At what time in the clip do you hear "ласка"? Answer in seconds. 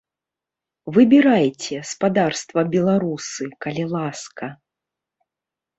3.95-4.45